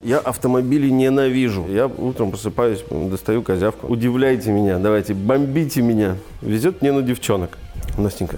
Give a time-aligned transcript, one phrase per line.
[0.00, 1.66] Я автомобили ненавижу.
[1.68, 3.88] Я утром просыпаюсь, достаю козявку.
[3.88, 6.16] Удивляйте меня, давайте, бомбите меня.
[6.40, 7.58] Везет мне на девчонок.
[7.98, 8.36] Настенька,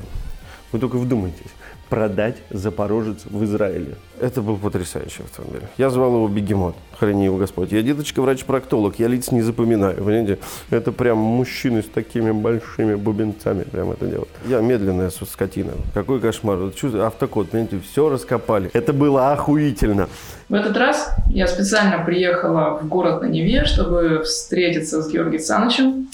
[0.72, 1.50] вы только вдумайтесь.
[1.90, 3.96] Продать Запорожец в Израиле.
[4.20, 5.62] Это был потрясающий автомобиль.
[5.76, 7.72] Я звал его Бегемот, храни его Господь.
[7.72, 10.38] Я деточка врач-проктолог, я лиц не запоминаю, понимаете?
[10.70, 14.28] Это прям мужчины с такими большими бубенцами прям это делают.
[14.46, 15.72] Я медленная скотина.
[15.92, 16.70] Какой кошмар.
[16.70, 18.70] Чувствую, автокод, понимаете, все раскопали.
[18.72, 20.08] Это было охуительно.
[20.48, 26.08] В этот раз я специально приехала в город на Неве, чтобы встретиться с Георгием Санычем.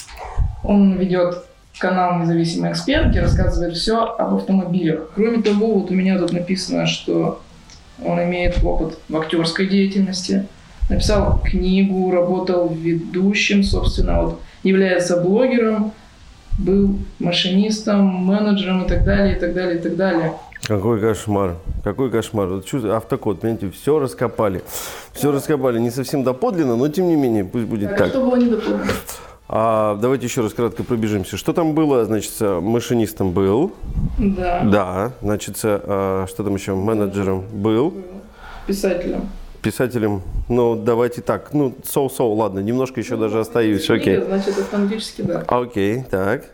[0.64, 1.45] Он ведет
[1.78, 5.10] канал «Независимый эксперт», где рассказывает все об автомобилях.
[5.14, 7.40] Кроме того, вот у меня тут написано, что
[8.04, 10.46] он имеет опыт в актерской деятельности,
[10.88, 15.92] написал книгу, работал ведущим, собственно, вот является блогером,
[16.58, 20.32] был машинистом, менеджером и так далее, и так далее, и так далее.
[20.62, 22.48] Какой кошмар, какой кошмар.
[22.48, 24.62] Вот чувствую, автокод, понимаете, все раскопали.
[25.12, 28.06] Все раскопали, не совсем доподлинно, но тем не менее, пусть будет Так, так.
[28.06, 28.84] а что было недоподлинно?
[29.48, 31.36] А, давайте еще раз кратко пробежимся.
[31.36, 32.05] Что там было?
[32.05, 33.72] Значит, машинистом был.
[34.19, 34.62] Да.
[34.64, 35.12] Да.
[35.22, 36.75] Значит, а, что там еще?
[36.75, 37.94] Менеджером был.
[38.67, 39.28] Писателем.
[39.62, 40.22] Писателем.
[40.48, 41.52] Ну, давайте так.
[41.52, 43.89] Ну, соу-соу, ладно, немножко еще даже остаюсь.
[43.89, 44.20] Окей.
[44.20, 45.44] Значит, автоматически да.
[45.48, 46.44] Окей, так.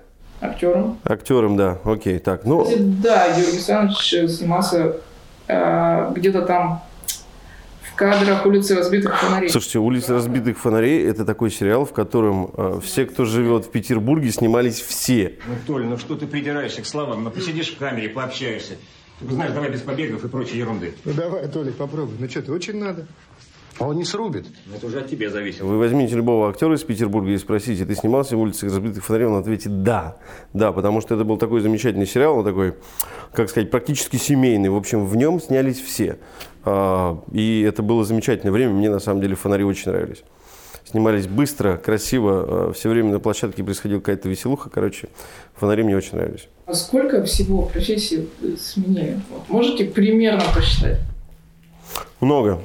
[0.41, 0.98] Актером.
[1.05, 1.79] Актером, да.
[1.85, 2.45] Окей, так.
[2.45, 2.67] Ну,
[3.03, 4.97] да, Георгий Александрович снимался
[5.47, 6.83] э, где-то там
[8.03, 9.48] кадрах улицы разбитых фонарей.
[9.48, 14.33] Слушайте, «Улица разбитых фонарей»– это такой сериал, в котором э, все, кто живет в Петербурге,
[14.33, 15.39] снимались все.
[15.47, 17.23] Ну, Толь, ну что ты придираешься к словам?
[17.23, 18.75] Ну, посидишь в камере, пообщаешься.
[19.20, 20.95] Ты знаешь, давай без побегов и прочей ерунды.
[21.05, 22.17] Ну давай, Толик, попробуй.
[22.19, 23.06] Ну что, ты очень надо.
[23.78, 24.47] А он не срубит.
[24.75, 25.62] Это уже от тебя зависит.
[25.62, 29.37] Вы возьмите любого актера из Петербурга и спросите, ты снимался в «Улице разбитых фонарей», он
[29.41, 30.17] ответит «да».
[30.53, 32.75] Да, потому что это был такой замечательный сериал, он такой,
[33.33, 34.69] как сказать, практически семейный.
[34.69, 36.19] В общем, в нем снялись все.
[36.64, 40.23] А, И это было замечательное время, мне на самом деле фонари очень нравились.
[40.84, 45.09] Снимались быстро, красиво, все время на площадке происходила какая-то веселуха, короче,
[45.55, 46.48] фонари мне очень нравились.
[46.67, 49.18] А сколько всего профессий вы сменили?
[49.30, 50.98] Вот, можете примерно посчитать?
[52.20, 52.61] Много.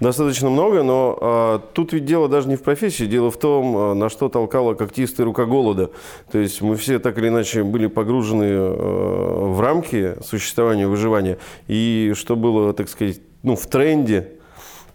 [0.00, 3.94] Достаточно много, но а, тут ведь дело даже не в профессии, дело в том, а,
[3.94, 5.90] на что толкала когтистая рука голода.
[6.30, 12.12] То есть мы все так или иначе были погружены а, в рамки существования, выживания, и
[12.14, 14.28] что было, так сказать, ну, в тренде,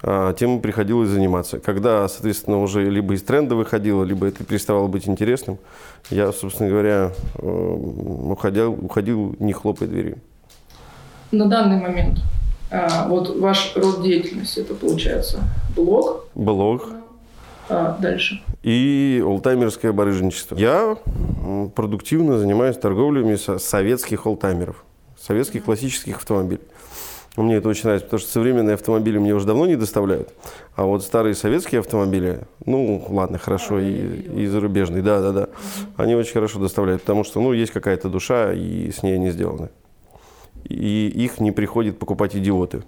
[0.06, 1.60] а, тем приходилось заниматься.
[1.60, 5.58] Когда, соответственно, уже либо из тренда выходило, либо это переставало быть интересным,
[6.10, 10.18] я, собственно говоря, э, уходил, уходил не хлопая дверью.
[11.32, 12.20] На данный момент
[13.08, 15.40] вот ваш род деятельности это получается
[15.76, 16.90] блог, Блог,
[17.70, 18.42] а дальше.
[18.64, 20.56] и олдтаймерское барыжничество.
[20.56, 20.98] Я
[21.76, 24.84] продуктивно занимаюсь торговлями со- советских олдтаймеров,
[25.20, 26.62] советских классических автомобилей.
[27.36, 30.30] Мне это очень нравится, потому что современные автомобили мне уже давно не доставляют,
[30.76, 33.90] а вот старые советские автомобили, ну ладно, хорошо, и,
[34.36, 35.48] и зарубежные, да-да-да,
[35.98, 39.70] они очень хорошо доставляют, потому что, ну, есть какая-то душа, и с ней они сделаны.
[40.70, 42.84] И их не приходят покупать идиоты.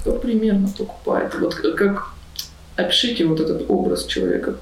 [0.00, 1.34] Кто примерно покупает?
[1.40, 2.14] Вот как
[2.76, 4.56] опишите вот этот образ человека.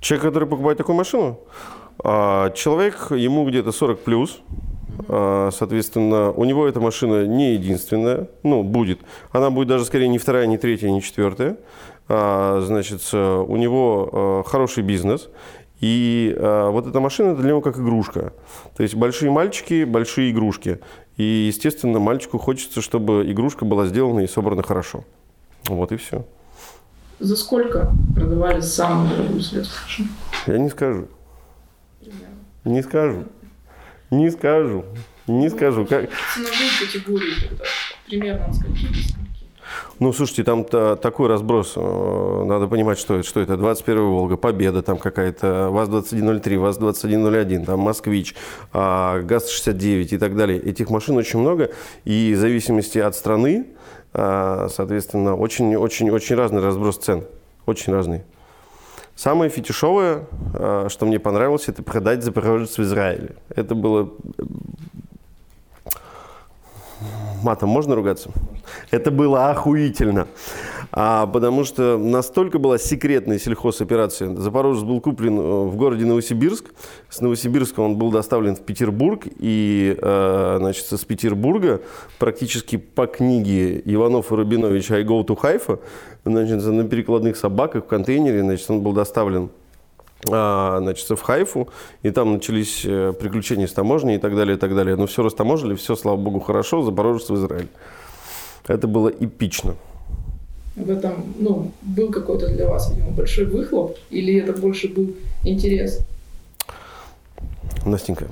[0.00, 1.40] Человек, который покупает такую машину,
[2.02, 4.40] а, человек, ему где-то 40 плюс,
[5.08, 9.00] а, соответственно, у него эта машина не единственная, ну, будет.
[9.32, 11.56] Она будет даже скорее не вторая, не третья, не четвертая.
[12.08, 15.28] А, Значит, э, у него а, хороший бизнес,
[15.80, 18.32] и а, вот эта машина для него как игрушка.
[18.76, 20.80] То есть большие мальчики, большие игрушки.
[21.16, 25.04] И, естественно, мальчику хочется, чтобы игрушка была сделана и собрана хорошо.
[25.66, 26.26] Вот и все.
[27.18, 30.08] За сколько продавали самую дорогую светскую машину?
[30.46, 31.08] Я не скажу.
[32.64, 33.24] Не скажу.
[34.10, 34.84] Не скажу.
[35.26, 35.86] Не скажу.
[35.86, 36.08] Как...
[36.34, 37.64] Ценовые категории тогда.
[38.06, 38.86] Примерно скольки?
[39.98, 41.74] Ну, слушайте, там такой разброс.
[41.76, 43.28] Э, Надо понимать, что это.
[43.28, 43.56] Что это?
[43.56, 48.34] 21 Волга, Победа там какая-то, ВАЗ-2103, ВАЗ-2101, там Москвич,
[48.72, 50.60] а, ГАЗ-69 и так далее.
[50.60, 51.70] Этих машин очень много.
[52.04, 53.66] И в зависимости от страны,
[54.12, 57.24] а, соответственно, очень-очень-очень разный разброс цен.
[57.66, 58.22] Очень разный.
[59.14, 63.36] Самое фетишовое, а, что мне понравилось, это продать Запорожец в Израиле.
[63.54, 64.10] Это было...
[67.42, 68.30] Матом можно ругаться?
[68.90, 70.26] Это было охуительно.
[70.92, 74.34] А, потому что настолько была секретная сельхозоперация.
[74.36, 76.66] Запорожец был куплен э, в городе Новосибирск.
[77.08, 79.24] С Новосибирска он был доставлен в Петербург.
[79.38, 81.80] И э, значит, с Петербурга
[82.18, 85.78] практически по книге Иванов и Рабинович «I go to Haifa»
[86.24, 89.50] значит, на перекладных собаках в контейнере значит, он был доставлен
[90.24, 91.68] значит, в Хайфу,
[92.02, 94.96] и там начались э, приключения с таможней и так далее, и так далее.
[94.96, 97.68] Но все растаможили, все, слава богу, хорошо, Запорожец в Израиль.
[98.66, 99.74] Это было эпично.
[100.76, 105.14] в этом, ну, был какой-то для вас, видимо, большой выхлоп, или это больше был
[105.44, 106.00] интерес?
[107.84, 108.26] Настенька,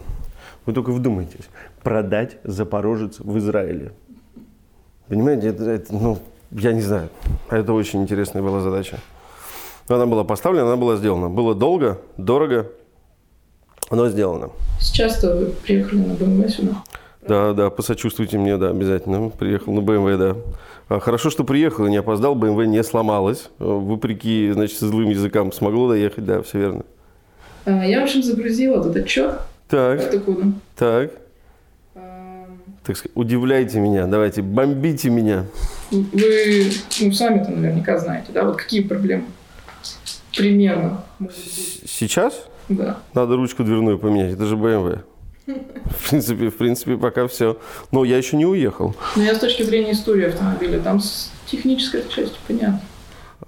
[0.67, 1.49] вы только вдумайтесь.
[1.83, 3.93] Продать Запорожец в Израиле.
[5.09, 6.19] Понимаете, это, это, ну,
[6.51, 7.09] я не знаю.
[7.51, 8.99] Это очень интересная была задача.
[9.89, 11.29] Она была поставлена, она была сделана.
[11.31, 12.71] Было долго, дорого,
[13.91, 14.51] но сделано.
[14.81, 16.73] Сейчас-то вы приехали на БМВ сюда.
[17.27, 19.29] Да, да, посочувствуйте мне, да, обязательно.
[19.31, 20.37] Приехал на БМВ, да.
[20.89, 23.51] А, Хорошо, что приехал и не опоздал, БМВ не сломалась.
[23.59, 26.83] Э, Вопреки, значит, злым языкам смогло доехать, да, все верно.
[27.67, 30.61] А, Я, в общем, загрузила этот отчет Так, автокодом.
[30.77, 31.11] так,
[32.87, 35.45] так сказать, удивляйте меня, давайте, бомбите меня.
[35.91, 36.71] Вы,
[37.01, 39.25] ну, сами-то наверняка знаете, да, вот какие проблемы
[40.37, 41.05] примерно
[41.87, 42.99] Сейчас Да.
[43.15, 45.01] надо ручку дверную поменять, это же БМВ.
[45.47, 47.59] В принципе, в принципе, пока все.
[47.91, 48.95] Но я еще не уехал.
[49.17, 52.83] Но я с точки зрения истории автомобиля, там с технической частью понятно.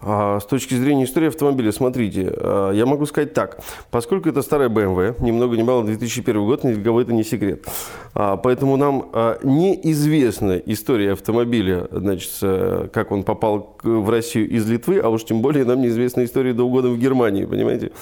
[0.02, 3.58] А с точки зрения истории автомобиля, смотрите, а, я могу сказать так.
[3.90, 7.22] Поскольку это старая BMW, ни много ни мало 2001 год, ни для кого это не
[7.24, 7.66] секрет.
[8.14, 9.10] А, Поэтому нам
[9.42, 15.42] неизвестна история автомобиля, значит, э, как он попал в Россию из Литвы, а уж тем
[15.42, 17.92] более нам неизвестна история до угода в Германии, понимаете?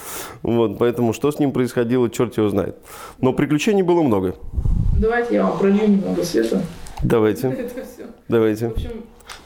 [0.41, 2.77] Вот, поэтому что с ним происходило, черт его знает.
[3.19, 4.35] Но приключений было много.
[4.97, 6.61] Давайте я вам пролью немного света.
[7.03, 8.05] Давайте, Это все.
[8.05, 8.67] В давайте.
[8.67, 8.91] общем,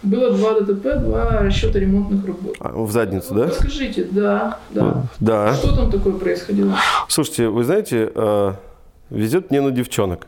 [0.04, 2.56] было два ДТП, два расчета ремонтных работ.
[2.60, 3.46] А, В задницу, да?
[3.48, 5.04] Расскажите, да, да.
[5.20, 5.54] Да.
[5.54, 6.76] Что там такое происходило?
[7.08, 8.54] Слушайте, вы знаете, э,
[9.10, 10.28] везет мне на девчонок.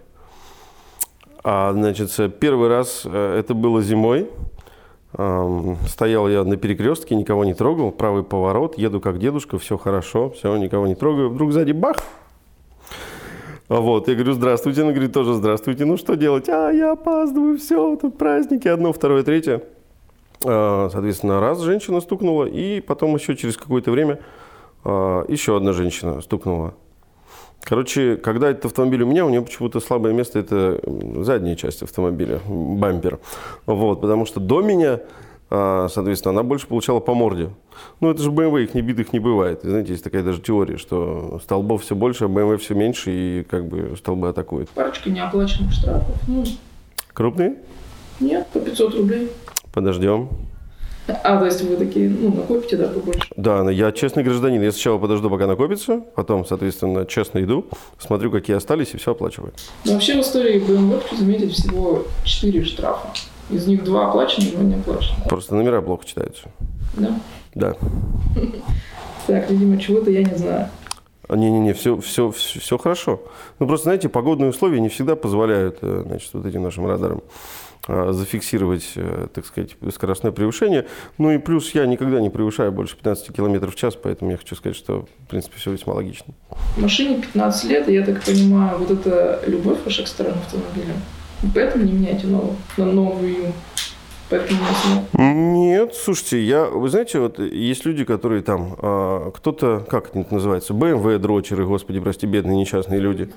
[1.44, 4.30] А, значит, э, первый раз э, это было зимой.
[5.88, 10.58] Стоял я на перекрестке, никого не трогал, правый поворот, еду как дедушка, все хорошо, все,
[10.58, 11.30] никого не трогаю.
[11.30, 11.96] Вдруг сзади бах!
[13.68, 15.86] Вот, я говорю, здравствуйте, она говорит, тоже здравствуйте.
[15.86, 16.48] Ну, что делать?
[16.50, 19.64] А, я опаздываю, все, тут праздники, одно, второе, третье.
[20.46, 24.20] А, Соответственно, раз женщина стукнула, и потом еще через какое-то время
[24.84, 26.76] а, еще одна женщина стукнула.
[27.62, 30.80] Короче, когда этот автомобиль у меня, у него почему-то слабое место– это
[31.24, 33.18] задняя часть автомобиля, бампер.
[33.66, 35.00] Вот, потому что до меня,
[35.50, 37.50] соответственно, она больше получала по морде.
[38.00, 39.64] Ну, это же BMW, их не битых не бывает.
[39.64, 43.44] И, знаете, есть такая даже теория, что столбов все больше, а BMW все меньше, и
[43.44, 44.70] как бы столбы атакуют.
[44.70, 46.16] Парочка неоплаченных штрафов.
[46.28, 46.44] Ну,
[47.14, 47.56] Крупные?
[48.20, 49.30] нет, по 500 рублей.
[49.74, 50.30] Подождем.
[51.08, 53.28] А, то есть вы такие, ну, накопите, да, побольше.
[53.36, 54.62] Да, но я честный гражданин.
[54.62, 57.66] Я сначала подожду, пока накопится, потом, соответственно, честно иду,
[58.00, 59.54] смотрю, какие остались, и все оплачиваю.
[59.86, 63.08] Но вообще в истории BMW, хочу заметить, всего 4 штрафа.
[63.50, 65.18] Из них два оплачены, два не оплачены.
[65.30, 66.50] Просто номера плохо читаются.
[66.94, 67.20] Да?
[67.54, 67.76] Да.
[69.28, 70.70] Так, видимо, чего-то я не знаю.
[71.28, 73.22] А, Не-не-не, все, все, все, все хорошо.
[73.60, 77.22] Ну, просто, знаете, погодные условия не всегда позволяют, э, значит, вот этим нашим радарам
[77.88, 80.86] а, зафиксировать, э, так сказать, скоростное превышение.
[81.18, 84.56] Ну и плюс я никогда не превышаю больше 15 км в час, поэтому я хочу
[84.56, 86.34] сказать, что, в принципе, все весьма логично.
[86.78, 90.98] Машине 15 лет, и я так понимаю, вот это любовь ваша к старым автомобилям.
[91.54, 93.54] Поэтому не меняйте новую, на новую.
[94.30, 94.60] Поэтому.
[95.14, 100.74] Нет, слушайте, я, вы знаете, вот есть люди, которые там, а, кто-то, как это называется,
[100.74, 103.30] BMW дрочеры, господи, прости, бедные несчастные люди.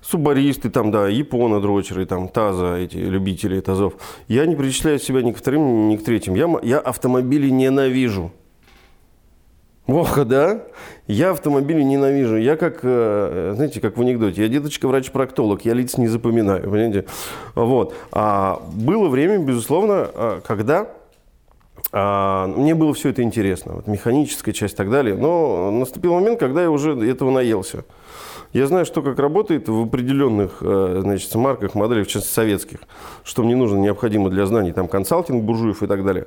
[0.00, 3.94] Субаристы там, да, японо дрочеры, там, таза, эти любители тазов.
[4.28, 6.34] Я не причисляю себя ни к вторым, ни к третьим.
[6.34, 8.32] Я, я автомобили ненавижу.
[9.86, 10.62] Ох, да?
[11.06, 12.36] Я автомобили ненавижу.
[12.36, 14.42] Я как, э, знаете, как в анекдоте.
[14.42, 17.06] Я деточка врач-проктолог, я лиц не запоминаю, понимаете?
[17.54, 17.94] Вот.
[18.10, 20.88] А было время, безусловно, а, когда
[21.92, 23.74] а, мне было все это интересно.
[23.74, 25.14] Вот механическая часть и так далее.
[25.14, 27.84] Но наступил момент, когда я уже этого наелся.
[28.56, 32.78] Я знаю, что как работает в определенных э, значит, марках, моделях, в частности советских,
[33.22, 36.26] что мне нужно необходимо для знаний, там консалтинг, буржуев и так далее.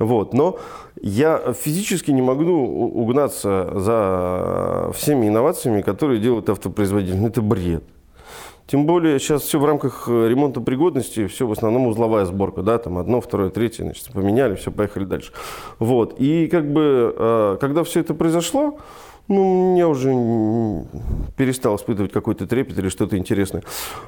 [0.00, 0.34] Вот.
[0.34, 0.58] Но
[1.00, 7.24] я физически не могу угнаться за всеми инновациями, которые делают автопроизводители.
[7.24, 7.84] Это бред.
[8.66, 12.78] Тем более сейчас все в рамках э, ремонта пригодности, все в основном узловая сборка, да,
[12.78, 15.32] там одно, второе, третье, значит, поменяли, все, поехали дальше.
[15.78, 18.78] Вот, и как бы, э, когда все это произошло,
[19.28, 20.08] ну, я уже
[21.36, 23.62] перестал испытывать какой-то трепет или что-то интересное.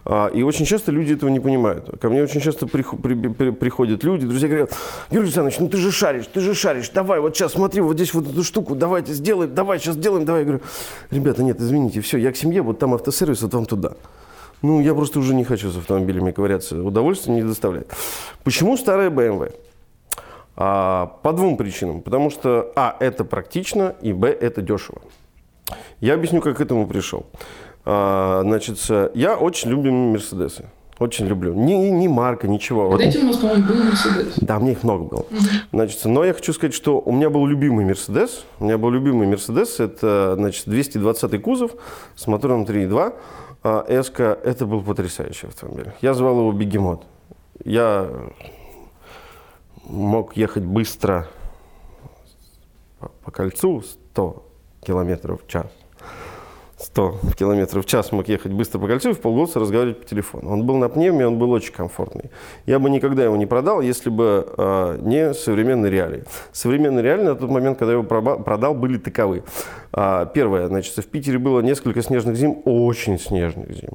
[0.05, 1.91] А, И очень часто люди этого не понимают.
[2.01, 4.73] Ко мне очень часто прих- при- при- приходят люди, друзья говорят,
[5.11, 8.15] Юрий Александрович, ну ты же шаришь, ты же шаришь, давай, вот сейчас смотри, вот здесь
[8.15, 10.41] вот эту штуку, давайте сделаем, давай, сейчас сделаем, давай.
[10.43, 10.63] Я говорю,
[11.11, 13.93] ребята, нет, извините, все, я к семье, вот там автосервис, вот вам туда.
[14.63, 16.83] Ну, я просто уже не хочу с автомобилями ковыряться.
[16.83, 17.91] Удовольствие не доставляет.
[18.45, 19.53] Почему старая BMW?
[20.63, 22.03] А, по двум причинам.
[22.03, 25.01] Потому что, а, это практично, и, б, это дешево.
[26.01, 27.25] Я объясню, как к этому пришел.
[27.87, 28.79] А, значит,
[29.15, 30.67] я очень люблю Мерседесы.
[30.99, 31.55] Очень люблю.
[31.55, 32.91] Ни, ни марка, ничего.
[32.91, 34.35] Вот этим у нас, по-моему, был Мерседес.
[34.37, 35.25] да, мне их много было.
[35.73, 38.45] Значит, но я хочу сказать, что у меня был любимый Мерседес.
[38.59, 39.81] У меня был любимый Мерседес.
[39.81, 41.71] Это, значит, 220 кузов
[42.17, 43.15] с мотором 3.2.
[43.63, 44.39] А, Эска.
[44.45, 45.91] Это был потрясающий автомобиль.
[46.03, 47.05] Я звал его Бегемот.
[47.65, 48.11] Я
[49.91, 51.29] мог ехать быстро
[53.25, 54.47] по, кольцу 100
[54.83, 55.67] километров в час.
[56.79, 60.51] 100 километров в час мог ехать быстро по кольцу и в полголоса разговаривать по телефону.
[60.51, 62.31] Он был на пневме, он был очень комфортный.
[62.65, 66.25] Я бы никогда его не продал, если бы э, не современные реалии.
[66.53, 68.05] Современные реалии на тот момент, когда я его
[68.39, 69.43] продал, были таковы.
[69.93, 73.91] А, первое, значит, в Питере было несколько снежных зим, очень снежных зим.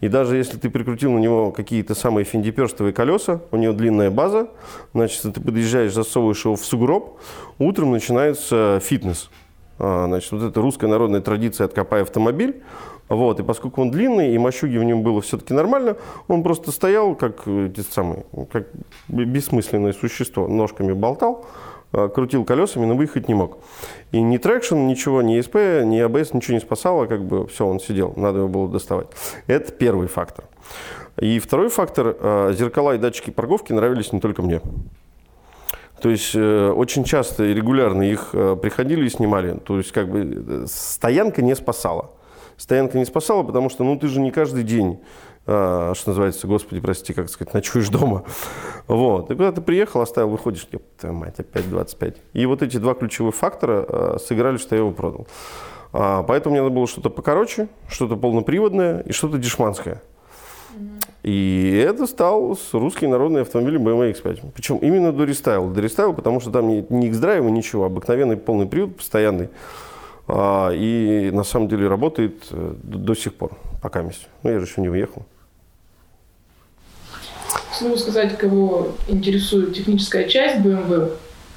[0.00, 4.48] И даже если ты прикрутил на него какие-то самые финдеперстовые колеса, у него длинная база,
[4.92, 7.18] значит, ты подъезжаешь, засовываешь его в сугроб,
[7.58, 9.30] утром начинается фитнес.
[9.78, 12.62] А, Значит, вот это русская народная традиция «откопай автомобиль».
[13.08, 17.14] Вот, и поскольку он длинный, и мощуги в нем было все-таки нормально, он просто стоял
[17.14, 18.66] как, э, самые, как
[19.06, 21.46] бессмысленное существо, ножками болтал,
[22.14, 23.58] крутил колесами, но выехать не мог.
[24.12, 27.80] И ни traction, ничего, ни ESP, ни АБС ничего не спасало, как бы все, он
[27.80, 29.08] сидел, надо его было доставать.
[29.46, 30.44] Это первый фактор.
[31.18, 34.60] И второй фактор, а, зеркала и датчики парковки нравились не только мне.
[36.00, 39.58] То есть э, очень часто и регулярно их э, приходили и снимали.
[39.64, 42.10] То есть как бы э, стоянка не спасала.
[42.58, 45.06] Стоянка не спасала, потому что ну ты же не каждый день, э,
[45.46, 48.24] что называется, господи, прости, как сказать, ночуешь дома.
[48.88, 49.30] Вот.
[49.30, 52.16] И куда ты приехал, оставил, выходишь, «Ёп твою мать, опять 25.
[52.32, 55.26] И вот эти два ключевых фактора э, сыграли, что я его продал.
[55.92, 60.02] А, поэтому мне надо было что-то покороче, что-то полноприводное и что-то дешманское.
[61.22, 64.52] И это стал с русский народный автомобиль BMW X5.
[64.54, 65.68] Причем именно до рестайла.
[65.72, 69.48] До рестайла, потому что там не, не X-Drive, ничего, а обыкновенный полный привод, постоянный.
[70.28, 74.26] А, и на самом деле работает э, до, сих пор, пока месяц.
[74.42, 75.24] Ну, я же еще не уехал.
[77.76, 81.10] К слову сказать, кого интересует техническая часть BMW,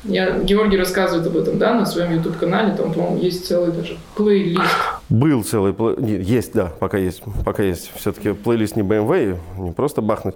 [0.04, 4.62] я, Георгий рассказывает об этом, да, на своем YouTube-канале, там, по-моему, есть целый даже плейлист.
[5.08, 5.96] Был целый плей...
[5.98, 7.24] не, Есть, да, пока есть.
[7.46, 7.90] Пока есть.
[7.96, 10.36] Все-таки плейлист не BMW, не просто бахнуть.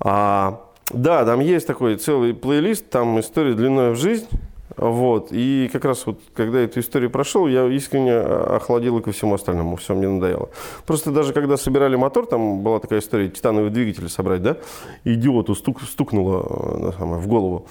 [0.00, 0.62] А,
[0.94, 4.28] да, там есть такой целый плейлист, там история длиной в жизнь.
[4.76, 5.28] Вот.
[5.30, 9.76] И как раз вот, когда эту историю прошел, я искренне охладил и ко всему остальному.
[9.76, 10.50] Все, мне надоело.
[10.86, 14.56] Просто даже когда собирали мотор, там была такая история, титановый двигатель собрать, да?
[15.04, 17.66] Идиоту стук, стукнуло э, самое, в голову.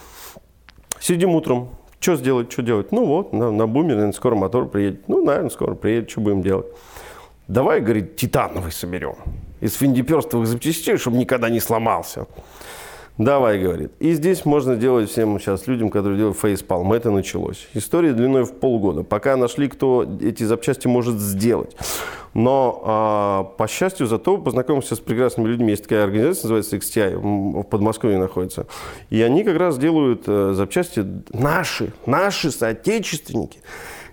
[0.99, 2.91] Сидим утром, что сделать, что делать?
[2.91, 5.07] Ну вот, на, на бумере, наверное, скоро мотор приедет.
[5.07, 6.67] Ну, наверное, скоро приедет, что будем делать?
[7.47, 9.15] Давай, говорит, титановый соберем.
[9.61, 12.27] Из финдиперстовых запчастей, чтобы никогда не сломался.
[13.17, 13.91] Давай, говорит.
[13.99, 16.93] И здесь можно делать всем сейчас людям, которые делают фейспалм.
[16.93, 17.67] Это началось.
[17.73, 19.03] История длиной в полгода.
[19.03, 21.75] Пока нашли, кто эти запчасти может сделать.
[22.35, 25.71] Но, а, по счастью, зато познакомился с прекрасными людьми.
[25.71, 28.67] Есть такая организация, называется XTI, в Подмосковье находится.
[29.09, 33.59] И они как раз делают э, запчасти наши, наши соотечественники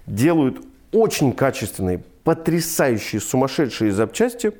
[0.07, 4.53] делают очень качественные, потрясающие, сумасшедшие запчасти,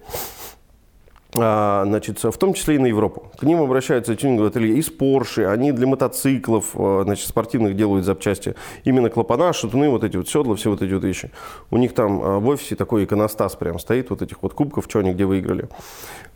[1.35, 3.31] значит, в том числе и на Европу.
[3.39, 8.55] К ним обращаются тюнинговые ателье из Porsche, они для мотоциклов, а, значит, спортивных делают запчасти.
[8.85, 11.31] Именно клапана, шатуны, вот эти вот седла, все вот эти вот вещи.
[11.71, 15.01] У них там а, в офисе такой иконостас прям стоит, вот этих вот кубков, что
[15.01, 15.69] они где выиграли.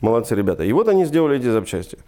[0.00, 0.64] Молодцы ребята.
[0.64, 1.98] И вот они сделали эти запчасти.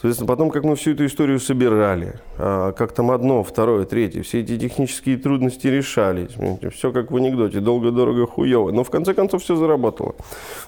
[0.00, 4.42] Соответственно, потом, как мы всю эту историю собирали, а, как там одно, второе, третье, все
[4.42, 6.30] эти технические трудности решались,
[6.72, 8.70] все как в анекдоте, долго, дорого, хуево.
[8.70, 10.14] Но в конце концов все заработало.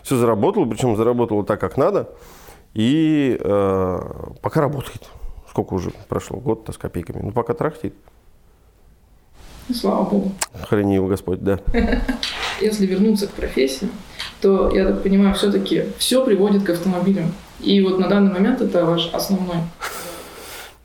[0.02, 2.08] Все заработало, причем заработало так, как надо.
[2.74, 4.00] И э,
[4.42, 5.02] пока работает.
[5.48, 6.38] Сколько уже прошло?
[6.38, 7.22] Год-то с копейками.
[7.22, 7.94] Ну, пока трахтит.
[9.68, 10.32] Ну, Слава богу.
[10.68, 11.60] Храни его Господь, да.
[12.60, 13.88] Если вернуться к профессии,
[14.40, 17.32] то, я так понимаю, все-таки все приводит к автомобилям.
[17.62, 19.56] И вот на данный момент это ваш основной.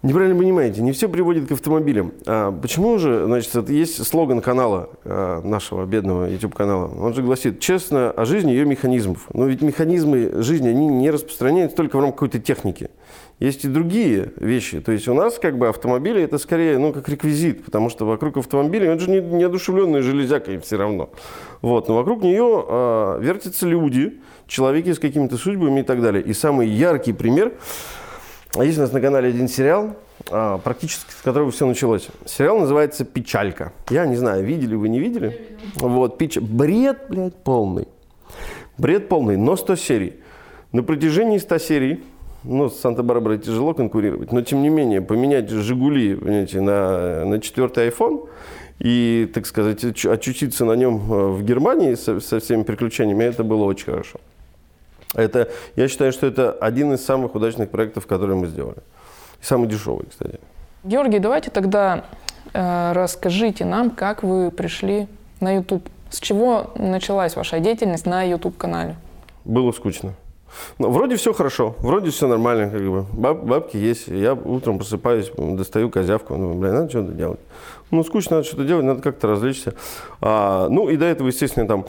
[0.05, 2.13] Неправильно понимаете, не все приводит к автомобилям.
[2.27, 6.93] А почему же, значит, есть слоган канала, а, нашего бедного YouTube-канала.
[7.01, 9.25] Он же гласит, честно о жизни ее механизмов.
[9.33, 12.91] Но ведь механизмы жизни, они не распространяются только в рамках какой-то техники.
[13.39, 14.79] Есть и другие вещи.
[14.79, 18.37] То есть у нас как бы автомобили это скорее, ну, как реквизит, потому что вокруг
[18.37, 21.09] автомобиля, он же не, неодушевленная железяка им все равно.
[21.63, 26.23] Вот, но вокруг нее а, вертятся люди, человеки с какими-то судьбами и так далее.
[26.23, 27.53] И самый яркий пример
[28.63, 29.95] есть у нас на канале один сериал,
[30.31, 32.07] а, практически с которого все началось.
[32.25, 33.73] Сериал называется «Печалька».
[33.89, 35.57] Я не знаю, видели вы, не видели?
[35.75, 36.37] Вот, печ...
[36.37, 37.87] Бред, блядь, полный.
[38.77, 40.13] Бред полный, но 100 серий.
[40.71, 42.03] На протяжении 100 серий,
[42.43, 47.89] ну, с Санта-Барбарой тяжело конкурировать, но тем не менее, поменять «Жигули» понимаете, на, на четвертый
[47.89, 48.29] iPhone
[48.79, 53.43] и, так сказать, очу- очутиться на нем э, в Германии со, со всеми приключениями, это
[53.43, 54.19] было очень хорошо.
[55.13, 58.79] Это, я считаю, что это один из самых удачных проектов, которые мы сделали.
[59.41, 60.39] И самый дешевый, кстати.
[60.83, 62.05] Георгий, давайте тогда
[62.53, 65.07] э, расскажите нам, как вы пришли
[65.39, 65.87] на YouTube.
[66.09, 68.95] С чего началась ваша деятельность на YouTube-канале?
[69.43, 70.13] Было скучно.
[70.77, 73.05] Ну, вроде все хорошо, вроде все нормально, как бы.
[73.13, 74.07] Баб, бабки есть.
[74.07, 76.35] Я утром просыпаюсь, достаю козявку.
[76.35, 77.39] Ну, блин, надо что-то делать.
[77.91, 79.75] Ну, скучно, надо что-то делать, надо как-то развлечься.
[80.19, 81.85] А, ну, и до этого, естественно, там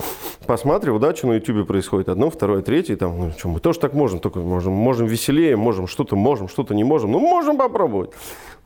[0.46, 2.08] посматривал, да, что на YouTube происходит.
[2.08, 2.96] Одно, второе, третье.
[2.96, 6.74] Там, ну, что, мы тоже так можем, только можем, можем веселее, можем что-то можем, что-то
[6.74, 7.12] не можем.
[7.12, 8.10] Ну, можем попробовать.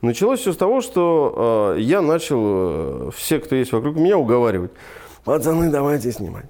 [0.02, 4.72] Началось все с того, что э, я начал э, все, кто есть вокруг меня, уговаривать.
[5.24, 6.46] Пацаны, давайте снимать.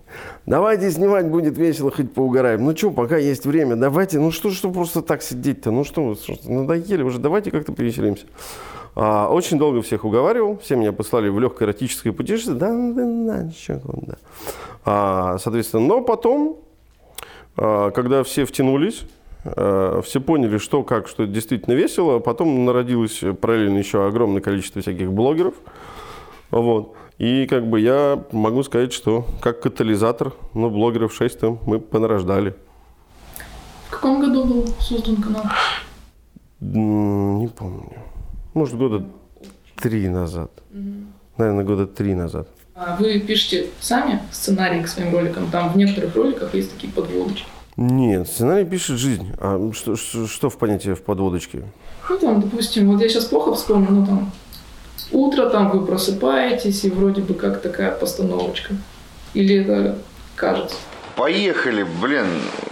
[0.47, 2.65] Давайте снимать, будет весело, хоть поугараем.
[2.65, 4.21] Ну что, пока есть время, давайте.
[4.21, 5.73] Ну что, что просто так сидеть-то?
[5.73, 8.27] Ну что, что надоели уже, давайте как-то повеселимся.
[8.95, 12.57] А, очень долго всех уговаривал, все меня послали в легкое эротическое путешествие.
[12.57, 14.15] Да, да, да, ничего, да.
[14.85, 16.59] А, соответственно, но потом,
[17.57, 19.03] а, когда все втянулись,
[19.45, 22.21] а, все поняли, что, как, что это действительно весело.
[22.21, 25.55] Потом народилось параллельно еще огромное количество всяких блогеров.
[26.51, 26.95] Вот.
[27.21, 32.55] И как бы я могу сказать, что как катализатор, ну, блогеров 6 там мы понарождали.
[33.89, 35.45] В каком году был создан канал?
[36.61, 37.93] Не помню.
[38.55, 39.05] Может, года
[39.77, 40.51] три назад.
[40.73, 40.93] Угу.
[41.37, 42.49] Наверное, года три назад.
[42.75, 45.51] А вы пишете сами сценарий к своим роликам?
[45.51, 47.45] Там в некоторых роликах есть такие подводочки.
[47.77, 49.35] Нет, сценарий пишет жизнь.
[49.37, 51.65] А что, что, что в понятии в подводочке?
[52.09, 54.33] Ну, там, допустим, вот я сейчас плохо вспомню, но там
[55.13, 58.75] утро там вы просыпаетесь, и вроде бы как такая постановочка.
[59.35, 59.99] Или это
[60.37, 60.77] кажется?
[61.17, 62.27] Поехали, блин,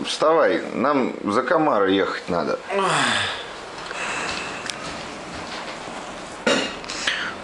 [0.05, 2.59] вставай, нам за Комара ехать надо.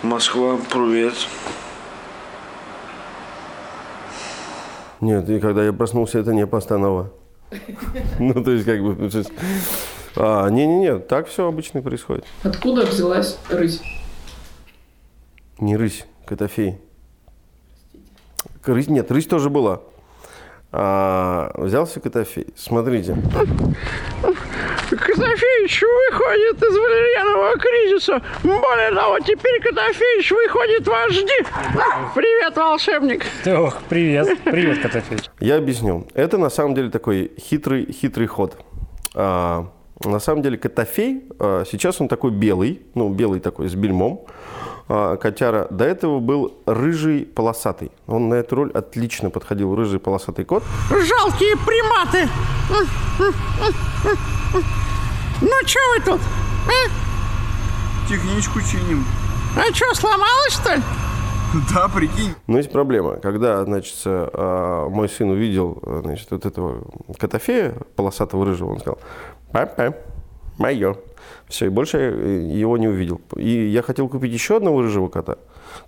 [0.02, 1.14] Москва, привет.
[5.00, 7.10] Нет, и когда я проснулся, это не постанова.
[8.18, 9.10] Ну, то есть, как бы...
[10.16, 12.24] А, не-не-не, так все обычно происходит.
[12.42, 13.80] Откуда взялась рысь?
[15.58, 16.78] Не рысь, котофей.
[18.64, 19.80] Рысь, нет, рысь тоже была.
[20.72, 22.48] А, взялся котофей.
[22.56, 23.16] Смотрите.
[24.90, 28.22] Котофеич выходит из валерьянового кризиса.
[28.42, 31.30] Более того, теперь Котофеич выходит в HD.
[32.14, 33.24] Привет, волшебник.
[33.46, 34.38] Ох, привет.
[34.44, 35.30] Привет, Котофеич.
[35.40, 36.06] Я объясню.
[36.14, 38.56] Это на самом деле такой хитрый, хитрый ход.
[39.14, 39.68] А,
[40.02, 44.24] на самом деле Котофей, а, сейчас он такой белый, ну, белый такой с бельмом.
[44.86, 45.66] А, котяра.
[45.70, 47.90] До этого был рыжий полосатый.
[48.06, 50.62] Он на эту роль отлично подходил, рыжий полосатый кот.
[50.90, 52.28] Жалкие приматы!
[55.40, 56.20] Ну, что вы тут?
[56.68, 58.08] А?
[58.08, 59.04] Техничку чиним.
[59.56, 60.82] А что, сломалось, что ли?
[61.72, 62.34] Да, прикинь.
[62.46, 63.16] Но есть проблема.
[63.16, 66.84] Когда, значит, а, мой сын увидел, значит, вот этого
[67.18, 68.98] котофея полосатого рыжего, он сказал,
[69.54, 69.94] папа,
[70.58, 70.96] мое.
[71.48, 73.20] Все, и больше его не увидел.
[73.36, 75.36] И я хотел купить еще одного рыжего кота,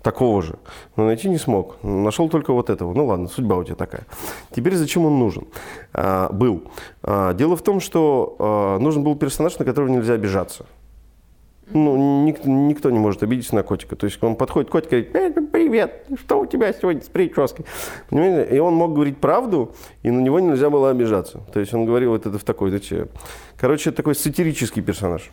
[0.02, 0.55] такого же,
[0.94, 1.76] но найти не смог.
[1.83, 2.94] Нашел только вот этого.
[2.94, 4.07] Ну ладно, судьба у тебя такая.
[4.55, 5.48] Теперь зачем он нужен?
[5.92, 6.62] А, был.
[7.02, 10.64] А, дело в том, что а, нужен был персонаж, на которого нельзя обижаться.
[11.72, 13.96] Ну, никто, никто не может обидеться на котика.
[13.96, 17.66] То есть он подходит, котик говорит, «Э, привет, что у тебя сегодня с прической?
[18.09, 18.55] Понимаете?
[18.55, 21.40] И он мог говорить правду, и на него нельзя было обижаться.
[21.52, 23.09] То есть он говорил вот это в такой, знаете,
[23.57, 25.31] короче, такой сатирический персонаж.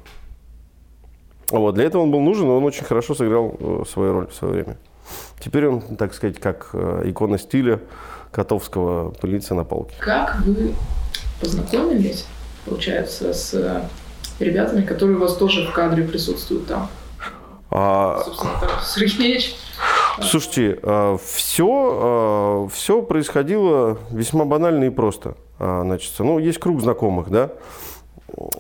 [1.50, 4.34] Вот, для этого он был нужен, и он очень хорошо сыграл э, свою роль в
[4.34, 4.78] свое время.
[5.40, 7.80] Теперь он, так сказать, как э, икона стиля
[8.32, 9.94] Котовского пылится на полке.
[10.00, 10.74] Как вы
[11.40, 12.26] познакомились,
[12.66, 13.54] получается, с
[14.44, 16.90] ребятами, которые у вас тоже в кадре присутствуют там.
[17.72, 18.22] А...
[18.24, 18.54] Собственно,
[18.84, 19.56] Сергеевич.
[20.22, 20.80] Слушайте,
[21.26, 25.36] все, а, все а, происходило весьма банально и просто.
[25.58, 27.52] А, значит, ну, есть круг знакомых, да,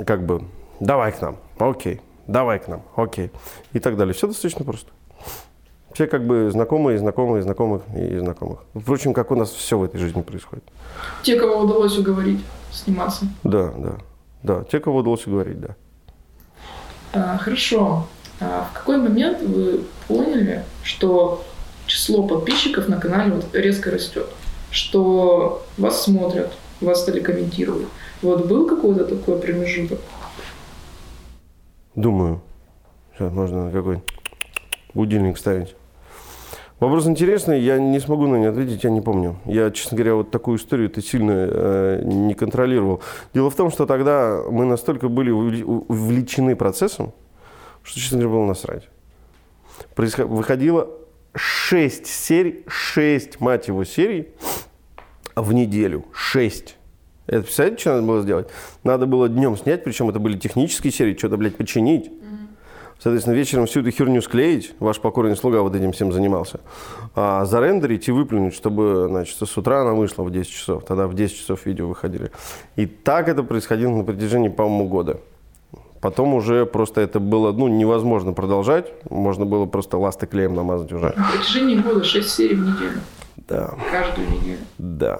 [0.05, 0.43] как бы,
[0.79, 3.31] давай к нам, окей, давай к нам, окей,
[3.71, 4.13] и так далее.
[4.13, 4.89] Все достаточно просто.
[5.93, 8.63] Все как бы знакомые, знакомые, знакомых и знакомых.
[8.73, 10.63] Впрочем, как у нас все в этой жизни происходит.
[11.21, 13.27] Те, кого удалось уговорить сниматься.
[13.43, 13.97] Да, да.
[14.43, 15.75] Да, те, кого удалось уговорить, да.
[17.13, 18.07] А, хорошо.
[18.39, 21.43] А в какой момент вы поняли, что
[21.85, 24.27] число подписчиков на канале вот резко растет?
[24.69, 26.51] Что вас смотрят,
[26.81, 27.87] вас стали комментировать?
[28.21, 29.99] Вот был какой-то такой промежуток?
[31.95, 32.41] Думаю.
[33.13, 34.07] Сейчас можно какой-нибудь
[34.93, 35.75] будильник ставить.
[36.83, 39.37] Вопрос интересный, я не смогу на него ответить, я не помню.
[39.45, 43.01] Я, честно говоря, вот такую историю ты сильно э, не контролировал.
[43.33, 47.13] Дело в том, что тогда мы настолько были увлечены процессом,
[47.83, 48.89] что, честно говоря, было насрать.
[49.95, 50.25] Происход...
[50.27, 50.89] Выходило
[51.35, 54.33] 6 серий, 6, мать его, серий
[55.37, 56.03] в неделю.
[56.11, 56.75] 6.
[57.27, 58.49] Это, представляете, что надо было сделать?
[58.83, 62.11] Надо было днем снять, причем это были технические серии, что-то, блядь, починить.
[63.03, 66.61] Соответственно, вечером всю эту херню склеить, ваш покорный слуга вот этим всем занимался,
[67.15, 70.85] а зарендерить и выплюнуть, чтобы, значит, с утра она вышла в 10 часов.
[70.85, 72.31] Тогда в 10 часов видео выходили.
[72.77, 75.19] И так это происходило на протяжении, по-моему, года.
[75.99, 78.93] Потом уже просто это было ну, невозможно продолжать.
[79.09, 81.13] Можно было просто ласты клеем намазать уже.
[81.17, 83.01] На протяжении года 6 серий в неделю.
[83.35, 84.59] Да, Каждую неделю.
[84.77, 85.19] да.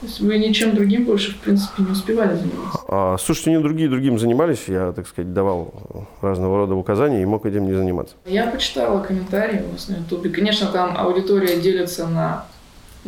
[0.00, 2.80] То есть вы ничем другим больше, в принципе, не успевали заниматься.
[2.88, 4.64] А, слушайте, не другие другим занимались.
[4.66, 8.14] Я, так сказать, давал разного рода указания и мог этим не заниматься.
[8.24, 10.30] Я почитала комментарии у вас на Ютубе.
[10.30, 12.46] Конечно, там аудитория делится на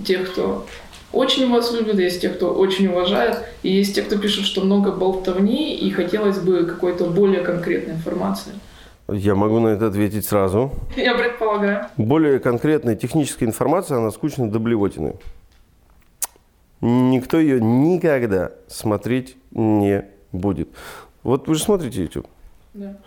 [0.05, 0.67] тех, кто
[1.13, 4.93] очень вас любит, есть те, кто очень уважает, и есть те, кто пишет, что много
[4.93, 8.53] болтовни, и хотелось бы какой-то более конкретной информации.
[9.09, 10.73] Я могу на это ответить сразу.
[10.97, 11.87] Я предполагаю.
[11.97, 15.15] Более конкретная техническая информация, она скучна до блевотины.
[16.83, 20.69] Никто ее никогда смотреть не будет.
[21.23, 22.27] Вот вы же смотрите YouTube.
[22.75, 22.99] Да.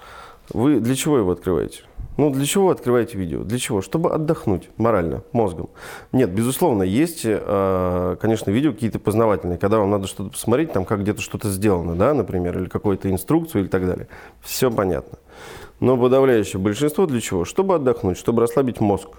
[0.54, 1.82] Вы для чего его открываете?
[2.18, 3.44] Ну, для чего вы открываете видео?
[3.44, 3.82] Для чего?
[3.82, 5.70] Чтобы отдохнуть морально, мозгом.
[6.14, 11.02] Нет, безусловно, есть, э, конечно, видео какие-то познавательные, когда вам надо что-то посмотреть, там, как
[11.02, 14.08] где-то что-то сделано, да, например, или какую-то инструкцию и так далее.
[14.42, 15.18] Все понятно.
[15.82, 17.44] Но подавляющее большинство для чего?
[17.44, 19.10] Чтобы отдохнуть, чтобы расслабить мозг.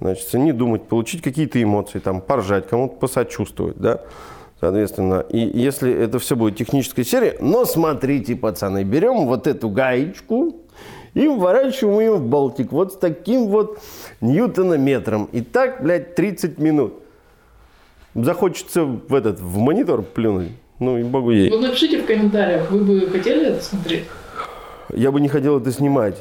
[0.00, 4.00] Значит, не думать, получить какие-то эмоции, там, поржать, кому-то посочувствовать, да.
[4.58, 10.56] Соответственно, и если это все будет техническая серия, но смотрите, пацаны, берем вот эту гаечку
[11.14, 13.78] и вворачиваем ее в болтик вот с таким вот
[14.20, 15.28] ньютонометром.
[15.32, 16.94] И так, блядь, 30 минут.
[18.14, 20.50] Захочется в этот, в монитор плюнуть.
[20.78, 21.50] Ну, и богу ей.
[21.50, 24.04] Вот напишите в комментариях, вы бы хотели это смотреть?
[24.94, 26.16] Я бы не хотел это снимать.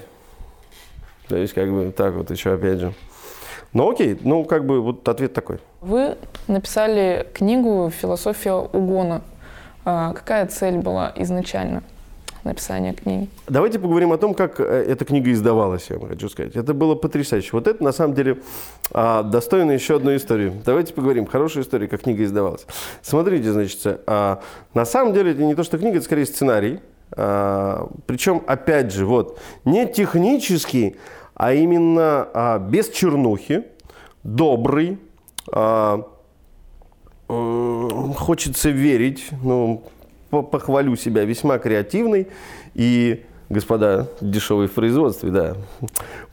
[1.28, 2.94] То есть, как бы, так вот еще опять же.
[3.74, 5.60] Ну, окей, ну, как бы, вот ответ такой.
[5.82, 9.22] Вы написали книгу «Философия угона».
[9.86, 11.84] А Какая цель была изначально
[12.44, 13.30] написания книги?
[13.48, 16.56] Давайте поговорим о том, как э, эта книга издавалась, я вам хочу сказать.
[16.56, 17.50] Это было потрясающе.
[17.54, 18.40] Вот это, на самом деле,
[18.92, 20.52] а, достойно еще одной истории.
[20.66, 21.26] Давайте поговорим.
[21.26, 22.66] Хорошая история, как книга издавалась.
[23.02, 24.42] Смотрите, значит, а,
[24.74, 26.80] на самом деле это не то, что книга, это скорее сценарий.
[27.12, 30.98] А, причем, опять же, вот, не технический,
[31.40, 33.64] а именно а, без чернухи,
[34.24, 35.00] добрый,
[35.54, 36.02] а,
[37.28, 39.84] хочется верить, ну,
[40.30, 42.28] по- похвалю себя, весьма креативный
[42.74, 45.56] и, господа, дешевый в производстве, да.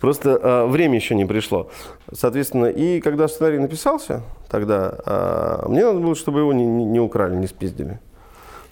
[0.00, 1.70] Просто а, время еще не пришло.
[2.12, 7.36] Соответственно, и когда сценарий написался, тогда а, мне надо было, чтобы его не, не- украли,
[7.36, 8.00] не спиздили.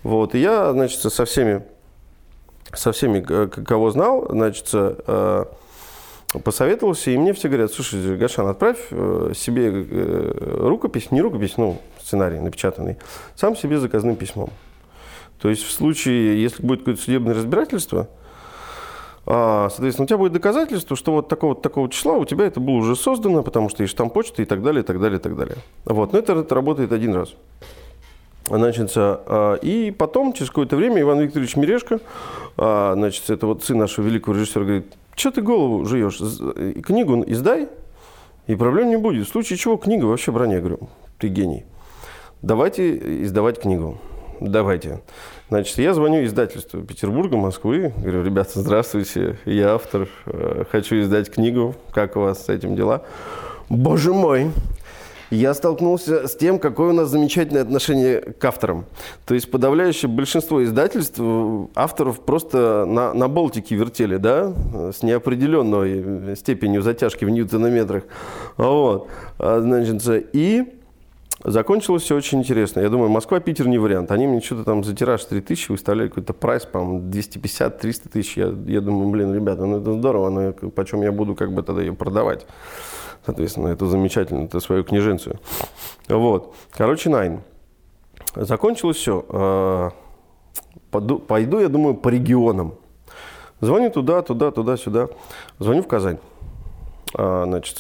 [0.02, 1.62] Вот, и я, значит, со всеми,
[2.72, 5.44] со всеми, кого знал, значит, э,
[6.42, 11.80] посоветовался, и мне все говорят, слушай, Гашан, отправь э, себе э, рукопись, не рукопись, ну,
[12.02, 12.96] сценарий напечатанный,
[13.36, 14.50] сам себе заказным письмом.
[15.38, 18.08] То есть в случае, если будет какое-то судебное разбирательство,
[19.26, 22.76] а, соответственно, у тебя будет доказательство, что вот такого такого числа у тебя это было
[22.76, 25.36] уже создано, потому что есть штамп почты и так далее, и так далее, и так
[25.36, 25.56] далее.
[25.84, 27.34] Вот, но это, это работает один раз.
[28.46, 32.00] Значит, а, и потом, через какое-то время, Иван Викторович Мирешко,
[32.58, 37.24] а, значит, это вот сын нашего великого режиссера, говорит, что ты голову жуешь, З- книгу
[37.26, 37.68] издай,
[38.46, 39.26] и проблем не будет.
[39.26, 41.64] В случае чего книга вообще я говорю, ты гений.
[42.42, 43.98] Давайте издавать книгу.
[44.40, 45.00] Давайте.
[45.48, 47.94] Значит, я звоню издательству Петербурга, Москвы.
[47.96, 51.74] Говорю, ребята, здравствуйте, я автор, э, хочу издать книгу.
[51.92, 53.04] Как у вас с этим дела?
[53.70, 54.50] Боже мой,
[55.34, 58.84] я столкнулся с тем, какое у нас замечательное отношение к авторам.
[59.26, 64.52] То есть подавляющее большинство издательств э, авторов просто на, на болтике вертели, да,
[64.92, 68.04] с неопределенной степенью затяжки в ньютонометрах.
[68.56, 69.08] Вот.
[69.38, 70.74] А, Значит, и
[71.42, 72.80] закончилось все очень интересно.
[72.80, 74.10] Я думаю, Москва-Питер не вариант.
[74.10, 78.36] Они мне что-то там за тираж 3000 выставляли какой-то прайс, по-моему, 250-300 тысяч.
[78.36, 81.62] Я, я думаю, блин, ребята, ну это здорово, но я- почем я буду как бы
[81.62, 82.46] тогда ее продавать?
[83.24, 85.40] Соответственно, это замечательно, это свою книженцию.
[86.08, 86.54] Вот.
[86.72, 87.40] Короче, Найн.
[88.34, 89.92] Закончилось все.
[90.90, 92.74] Пойду, пойду, я думаю, по регионам.
[93.60, 95.08] Звоню туда, туда, туда, сюда.
[95.58, 96.18] Звоню в Казань.
[97.16, 97.78] А, значит,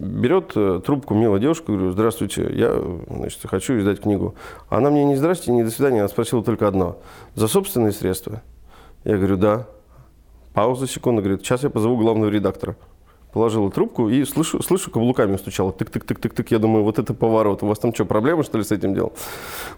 [0.00, 4.34] берет э, трубку милая девушка, говорю, здравствуйте, я значит, хочу издать книгу.
[4.68, 6.98] Она мне не здрасте, не до свидания, она спросила только одно.
[7.34, 8.42] За собственные средства?
[9.04, 9.66] Я говорю, да.
[10.52, 12.76] Пауза, секунда, говорит, сейчас я позову главного редактора.
[13.34, 15.72] Положила трубку и слышу, слышу каблуками стучала.
[15.72, 16.46] Тык-тык-тык-тык-тык.
[16.50, 17.64] Я думаю, вот это поворот.
[17.64, 19.12] У вас там что, проблема, что ли, с этим делом?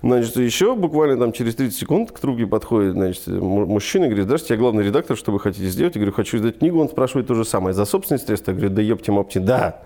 [0.02, 4.26] Значит, еще буквально там через 30 секунд к трубке подходит, значит, му- мужчина и говорит,
[4.26, 5.94] здравствуйте, я главный редактор, что вы хотите сделать?
[5.94, 6.78] Я говорю, хочу издать книгу.
[6.78, 7.72] Он спрашивает то же самое.
[7.72, 8.50] За собственные средства?
[8.50, 9.80] Я говорю, да ёпти-мопти, да.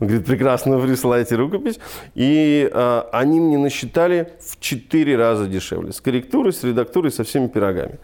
[0.00, 1.78] Он говорит, прекрасно, присылайте рукопись.
[2.14, 5.92] И а, они мне насчитали в 4 раза дешевле.
[5.92, 7.98] С корректурой, с редактурой, со всеми пирогами.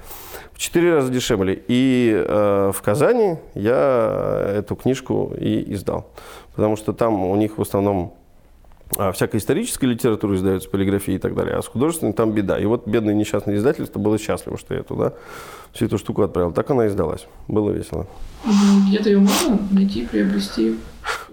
[0.56, 1.62] В 4 раза дешевле.
[1.68, 6.10] И э, в Казани я эту книжку и издал.
[6.54, 8.14] Потому что там у них в основном
[8.96, 12.58] а, всякая историческая литература издается, полиграфия и так далее, а с художественной там беда.
[12.58, 15.12] И вот бедное несчастное издательство было счастливо, что я туда
[15.72, 16.52] всю эту штуку отправил.
[16.52, 17.26] Так она и издалась.
[17.48, 18.06] Было весело.
[18.88, 20.76] Где-то ее можно найти, приобрести.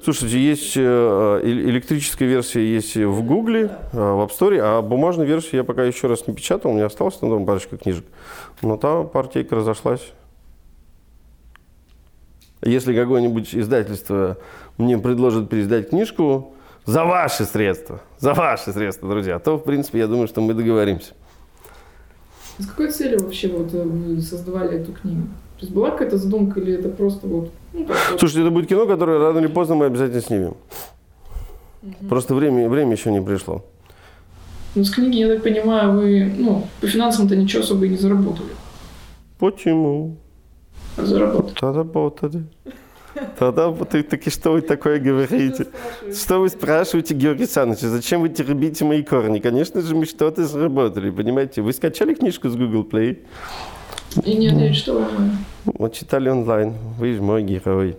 [0.03, 5.25] Слушайте, есть э, э, электрическая версия есть в Гугле, э, в App Store, а бумажную
[5.29, 8.03] версию я пока еще раз не печатал, у меня осталось там дома парочка книжек.
[8.61, 10.01] Но та партийка разошлась.
[12.61, 14.37] Если какое-нибудь издательство
[14.77, 16.53] мне предложит переиздать книжку
[16.85, 21.13] за ваши средства, за ваши средства, друзья, то, в принципе, я думаю, что мы договоримся.
[22.57, 25.29] С какой целью вообще вот вы создавали эту книгу?
[25.63, 27.49] То есть была какая-то задумка или это просто вот...
[27.71, 27.87] Ну,
[28.19, 30.57] Слушайте, это будет кино, которое рано или поздно мы обязательно снимем.
[32.09, 33.63] Просто время, время еще не пришло.
[34.75, 38.49] Ну, с книги, я так понимаю, вы, ну, по финансам-то ничего особо и не заработали.
[39.39, 40.17] Почему?
[40.97, 41.55] А заработали.
[41.61, 42.43] Заработали.
[43.39, 45.67] Тогда вот ты таки что вы такое говорите?
[46.13, 49.39] Что вы спрашиваете, Георгий Александрович, зачем вы теребите мои корни?
[49.39, 51.61] Конечно же, мы что-то заработали, понимаете?
[51.61, 53.19] Вы скачали книжку с Google Play?
[54.23, 55.45] И не ответить, что вам...
[55.65, 56.73] Вот читали онлайн.
[56.97, 57.97] Вы же мой герой.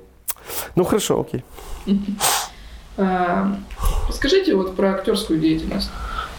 [0.76, 1.44] Ну хорошо, окей.
[2.96, 3.56] А,
[4.06, 5.90] Расскажите вот про актерскую деятельность.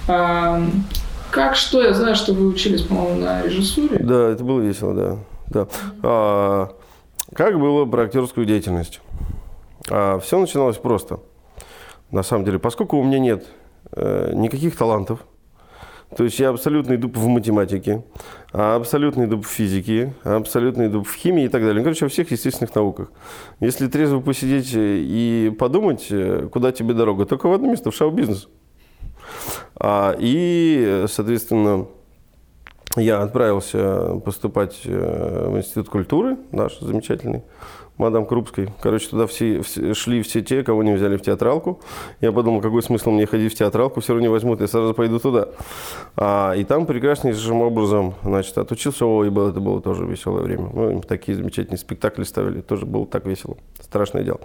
[0.07, 0.63] А,
[1.29, 1.81] Как, что?
[1.81, 3.99] Я знаю, что вы учились, по-моему, на режиссуре.
[3.99, 5.17] Да, это было весело, да.
[5.47, 5.67] да.
[6.01, 6.71] А,
[7.33, 9.01] как было про актерскую деятельность?
[9.83, 11.19] все начиналось просто.
[12.09, 13.45] На самом деле, поскольку у меня нет
[13.91, 15.19] э, никаких талантов,
[16.15, 18.03] то есть я абсолютный дуб в математике,
[18.51, 21.79] абсолютный дуб в физике, абсолютный дуб в химии и так далее.
[21.79, 23.11] Ну, короче, во всех естественных науках.
[23.59, 27.95] Если трезво посидеть э, и подумать, э, куда тебе дорога, только в одно место, в
[27.95, 28.47] шоу-бизнес.
[29.75, 31.87] А, и, соответственно,
[32.95, 37.43] я отправился поступать э, в Институт культуры, наш замечательный,
[37.97, 38.69] мадам Крупской.
[38.81, 41.81] Короче, туда все, все- шли все те, кого не взяли в театралку.
[42.21, 45.19] Я подумал, какой смысл мне ходить в театралку, все равно не возьмут, я сразу пойду
[45.19, 45.49] туда.
[46.15, 50.69] А, и там прекраснейшим образом, значит, отучился, о, и было, это было тоже веселое время.
[50.73, 53.57] Ну, им такие замечательные спектакли ставили, тоже было так весело.
[53.81, 54.39] Страшное дело.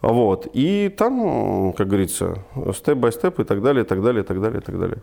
[0.00, 0.48] Вот.
[0.52, 2.38] И там, как говорится,
[2.74, 4.98] степ-бай-степ и так далее, и так далее, и так далее, и так далее.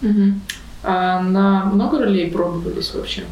[0.00, 0.40] Мгм.
[0.82, 3.24] А на много ролей пробовались вообще?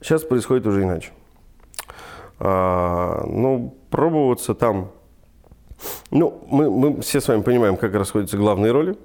[0.00, 1.10] Сейчас происходит уже иначе.
[2.38, 4.90] А, ну, пробоваться там...
[6.10, 8.96] Ну, мы, мы все с вами понимаем, как расходятся главные роли.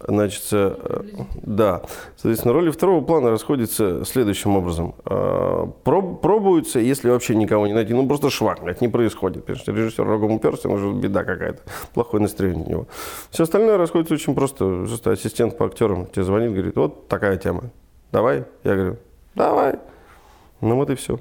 [0.00, 1.02] Значит, э,
[1.42, 1.82] да.
[2.16, 4.94] Соответственно, роли второго плана расходятся следующим образом.
[5.04, 9.46] А, проб- пробуются, если вообще никого не найти, ну просто швакнуть, не происходит.
[9.46, 11.62] Потому что режиссер рогом уперся, уже беда какая-то,
[11.94, 12.86] плохое настроение у него.
[13.30, 14.84] Все остальное расходится очень просто.
[14.86, 17.64] Просто ассистент по актерам тебе звонит, говорит, вот такая тема,
[18.12, 18.44] давай.
[18.64, 18.96] Я говорю,
[19.34, 19.76] давай.
[20.60, 21.18] Ну вот и все.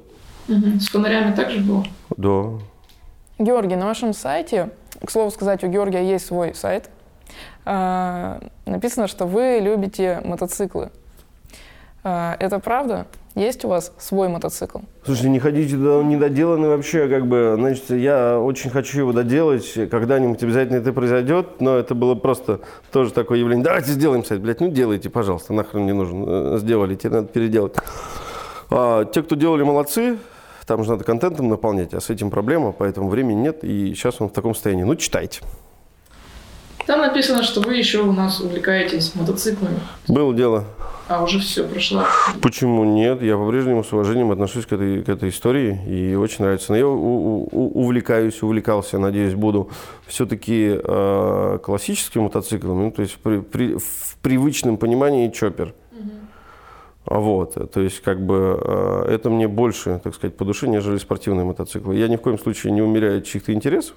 [0.47, 0.79] Мгм.
[0.79, 1.85] С фонарями также было?
[2.17, 2.59] Да.
[3.39, 4.69] Георгий, на вашем сайте,
[5.03, 6.89] к слову сказать, у Георгия есть свой сайт,
[7.65, 10.91] написано, что вы любите мотоциклы.
[12.03, 13.07] А, Это правда?
[13.33, 14.79] Есть у вас свой мотоцикл?
[15.03, 19.73] Слушай, не ходите туда, он недоделанный вообще, как бы, значит, я очень хочу его доделать,
[19.89, 22.61] когда-нибудь обязательно это произойдет, но это было просто
[22.93, 23.65] тоже такое явление.
[23.65, 27.75] Давайте сделаем сайт, блядь, ну делайте, пожалуйста, нахрен не нужен, Э, сделали, теперь надо переделать.
[28.69, 30.17] А, те, кто делали, молодцы,
[30.65, 34.29] там же надо контентом наполнять, а с этим проблема, поэтому времени нет, и сейчас он
[34.29, 34.83] в таком состоянии.
[34.83, 35.41] Ну, читайте.
[36.85, 39.79] Там написано, что вы еще у нас увлекаетесь мотоциклами.
[40.07, 40.65] Было дело.
[41.07, 42.03] А уже все прошло.
[42.41, 43.21] Почему нет?
[43.21, 46.71] Я по-прежнему с уважением отношусь к этой, к этой истории и очень нравится.
[46.71, 49.69] Но я у- у- увлекаюсь, увлекался, надеюсь, буду
[50.07, 55.73] все-таки э, классическим мотоциклом, ну, то есть при- при- в привычном понимании чоппер.
[57.07, 60.97] А Вот, то есть как бы э, это мне больше, так сказать, по душе, нежели
[60.97, 61.95] спортивные мотоциклы.
[61.97, 63.93] Я ни в коем случае не умеряю чьих-то интересов,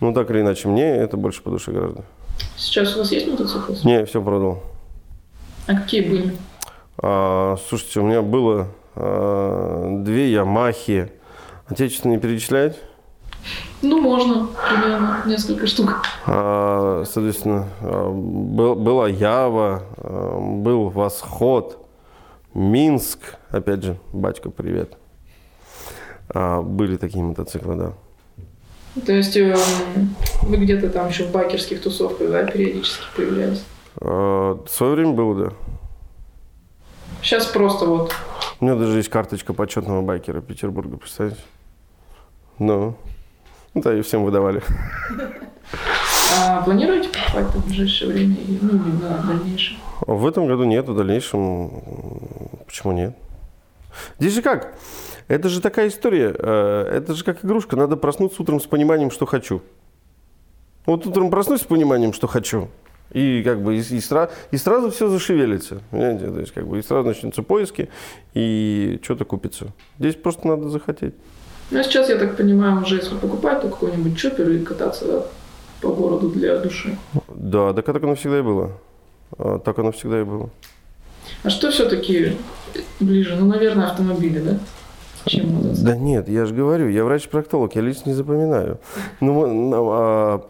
[0.00, 2.04] но так или иначе мне это больше по душе гораздо.
[2.56, 3.72] Сейчас у вас есть мотоцикл?
[3.84, 4.62] Не, все продал.
[5.66, 6.36] А какие были?
[6.98, 11.12] А, слушайте, у меня было а, две Ямахи.
[11.68, 12.78] Отечественные перечислять.
[13.82, 14.48] Ну, можно.
[14.68, 16.02] Примерно несколько штук.
[16.26, 21.84] А, соответственно, а, был- была Ява, а, был Восход,
[22.54, 24.96] Минск, опять же, батька, привет.
[26.30, 27.92] А, были такие мотоциклы, да.
[29.06, 29.56] То есть эм,
[30.42, 33.64] вы где-то там еще в байкерских тусовках, да, периодически появлялись?
[34.00, 35.52] А, в свое время было, да.
[37.22, 38.14] Сейчас просто вот
[38.60, 41.42] У меня даже есть карточка почетного байкера Петербурга, представляете?
[42.58, 42.96] Ну,
[43.74, 44.62] ну да, и всем выдавали.
[46.40, 49.78] А планируете покупать в ближайшее время и ну, или на дальнейшее?
[50.06, 51.70] В этом году нет, в дальнейшем
[52.66, 53.16] почему нет?
[54.18, 54.74] Здесь же как?
[55.28, 59.26] Это же такая история, э, это же как игрушка, надо проснуться утром с пониманием, что
[59.26, 59.60] хочу.
[60.86, 62.68] Вот утром проснусь с пониманием, что хочу,
[63.12, 66.30] и как бы и, и, сра- и сразу все зашевелится, понимаете?
[66.30, 67.90] То есть как бы и сразу начнутся поиски,
[68.32, 69.66] и что-то купится.
[69.98, 71.14] Здесь просто надо захотеть.
[71.70, 75.22] Ну, а сейчас, я так понимаю, уже если покупать, то какой-нибудь чоппер и кататься да,
[75.82, 76.96] по городу для души.
[77.28, 78.72] Да, так так оно всегда и было.
[79.36, 80.48] А, Так оно всегда и было.
[81.42, 82.32] А что все-таки
[83.00, 83.36] ближе?
[83.36, 84.58] Ну, наверное, автомобили, да?
[85.28, 85.86] Чем мотоцикл?
[85.86, 88.78] Да нет, я же говорю, я врач-проктолог, я лиц не запоминаю.
[89.20, 90.46] Ну, ну, а,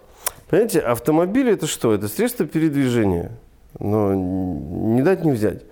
[0.49, 1.93] понимаете, автомобиль это что?
[1.93, 3.33] Это средство передвижения.
[3.79, 5.63] Но не дать не взять.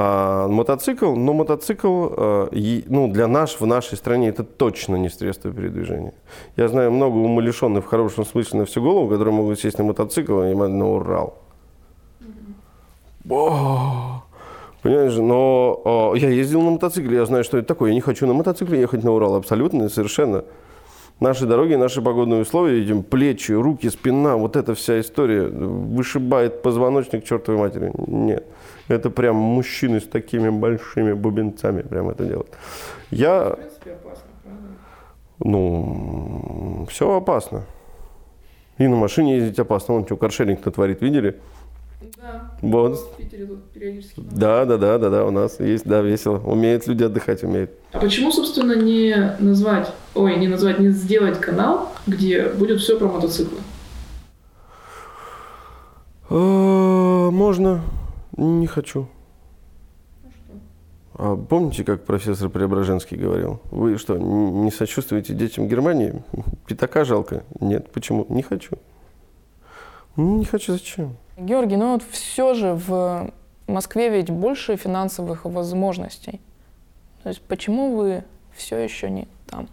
[0.00, 5.08] А, мотоцикл, но мотоцикл, а, и- ну, для нас, в нашей стране, это точно не
[5.08, 6.14] средство передвижения.
[6.56, 10.40] Я знаю много умалишенных в хорошем смысле на всю голову, которые могут сесть на мотоцикл
[10.42, 11.38] и на Урал.
[13.28, 14.22] О,
[14.88, 17.90] Понимаешь, но о, я ездил на мотоцикле, я знаю, что это такое.
[17.90, 20.46] Я не хочу на мотоцикле ехать на Урал, абсолютно и совершенно.
[21.20, 27.24] Наши дороги, наши погодные условия, видим, плечи, руки, спина, вот эта вся история вышибает позвоночник
[27.24, 27.92] чертовой матери.
[28.06, 28.46] Нет,
[28.88, 32.48] это прям мужчины с такими большими бубенцами прям это делают.
[33.10, 34.68] Я, В принципе, опасно, правда?
[35.40, 37.64] ну, все опасно.
[38.78, 39.92] И на машине ездить опасно.
[39.94, 41.38] Вон что каршеринг натворит, видели?
[42.20, 42.50] Да.
[42.62, 42.98] Вот.
[42.98, 44.20] В Питере тут периодически.
[44.20, 46.38] Да, да, да, да, да, у нас есть, да, весело.
[46.38, 47.70] Умеют люди отдыхать, умеют.
[47.92, 53.06] А почему, собственно, не назвать, ой, не назвать, не сделать канал, где будет все про
[53.06, 53.58] мотоциклы?
[56.28, 57.82] А, Можно,
[58.36, 59.06] не хочу.
[61.14, 63.60] А помните, как профессор Преображенский говорил?
[63.70, 66.22] Вы что, не сочувствуете детям Германии?
[66.66, 67.44] Пятака жалко?
[67.60, 68.26] Нет, почему?
[68.28, 68.76] Не хочу.
[70.18, 71.16] Не хочу, зачем?
[71.36, 73.30] Георгий, ну вот все же в
[73.68, 76.40] Москве ведь больше финансовых возможностей.
[77.22, 79.68] То есть почему вы все еще не там?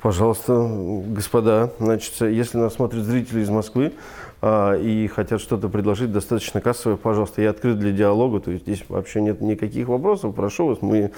[0.00, 0.68] Пожалуйста,
[1.08, 3.92] господа, значит, если нас смотрят зрители из Москвы
[4.40, 8.84] а, и хотят что-то предложить достаточно кассовое, пожалуйста, я открыт для диалога, то есть здесь
[8.88, 11.10] вообще нет никаких вопросов, прошу вас, мы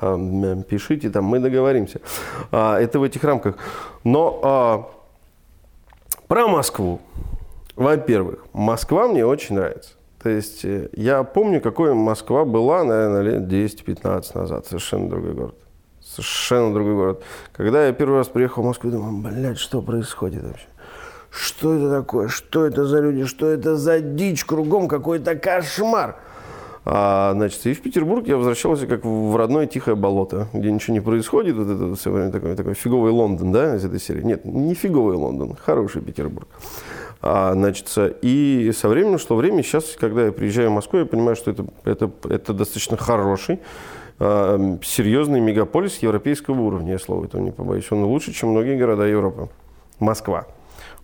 [0.00, 2.00] а, пишите, там мы договоримся.
[2.50, 3.56] А, это в этих рамках.
[4.04, 4.90] Но а,
[6.28, 7.00] про Москву.
[7.76, 9.90] Во-первых, Москва мне очень нравится.
[10.22, 14.66] То есть э, я помню, какой Москва была, наверное, лет 10-15 назад.
[14.66, 15.54] Совершенно другой город.
[16.02, 17.22] Совершенно другой город.
[17.52, 20.66] Когда я первый раз приехал в Москву, думал, блядь, что происходит вообще?
[21.30, 22.28] Что это такое?
[22.28, 23.24] Что это за люди?
[23.24, 24.44] Что это за дичь?
[24.44, 26.16] Кругом какой-то кошмар.
[26.88, 31.00] А, значит, и в Петербург я возвращался как в родное тихое болото, где ничего не
[31.00, 31.56] происходит.
[31.56, 34.22] Вот это все время такой, такой фиговый Лондон, да, из этой серии.
[34.22, 36.48] Нет, не фиговый Лондон, хороший Петербург.
[37.28, 41.34] А, значит, и со временем, что время, сейчас, когда я приезжаю в Москву, я понимаю,
[41.34, 43.58] что это, это, это достаточно хороший,
[44.20, 47.90] а, серьезный мегаполис европейского уровня, я слова этого не побоюсь.
[47.90, 49.48] Он лучше, чем многие города Европы.
[49.98, 50.46] Москва.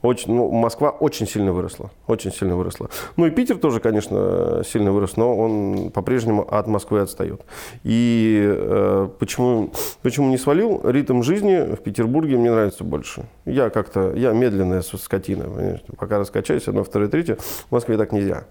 [0.02, 1.90] Очень, ну, Москва очень сильно выросла.
[2.08, 2.90] Очень сильно выросла.
[3.16, 7.40] Ну и Питер тоже, конечно, сильно вырос, но он по-прежнему от Москвы отстает.
[7.84, 10.80] И э, почему, почему не свалил?
[10.84, 13.26] Ритм жизни в Петербурге мне нравится больше.
[13.44, 15.80] Я как-то, я медленная скотина, понимаешь?
[15.96, 17.36] Пока раскачаюсь, одно, второе, третье.
[17.36, 18.44] В Москве так нельзя.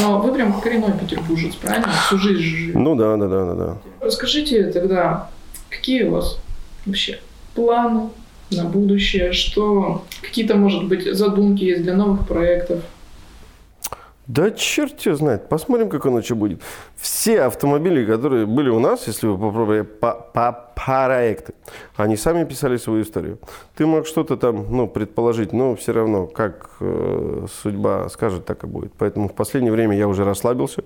[0.00, 1.88] Но вы прям коренной петербуржец, правильно?
[2.06, 2.78] Всю жизнь живете.
[2.78, 3.78] Ну да, да, да, да, да.
[4.00, 5.28] Расскажите тогда,
[5.68, 6.38] какие у вас
[6.86, 7.20] вообще
[7.54, 8.08] планы
[8.56, 12.82] на будущее, что какие-то, может быть, задумки есть для новых проектов?
[14.28, 15.48] Да черт его знает.
[15.48, 16.60] Посмотрим, как оно что будет.
[16.96, 21.54] Все автомобили, которые были у нас, если вы попробуете по, по проекты,
[21.96, 23.38] они сами писали свою историю.
[23.74, 28.66] Ты мог что-то там ну, предположить, но все равно, как э, судьба скажет, так и
[28.66, 28.92] будет.
[28.96, 30.84] Поэтому в последнее время я уже расслабился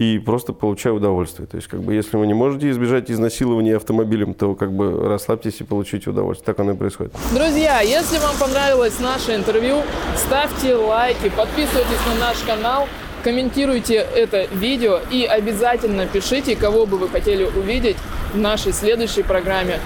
[0.00, 1.46] и просто получаю удовольствие.
[1.46, 5.60] То есть, как бы, если вы не можете избежать изнасилования автомобилем, то как бы расслабьтесь
[5.60, 6.46] и получите удовольствие.
[6.46, 7.12] Так оно и происходит.
[7.34, 9.82] Друзья, если вам понравилось наше интервью,
[10.16, 12.88] ставьте лайки, подписывайтесь на наш канал,
[13.22, 17.98] комментируйте это видео и обязательно пишите, кого бы вы хотели увидеть
[18.32, 19.80] в нашей следующей программе.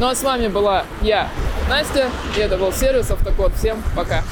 [0.00, 1.28] Ну а с вами была я,
[1.70, 3.52] Настя, и это был сервис Автокод.
[3.54, 4.24] Всем пока!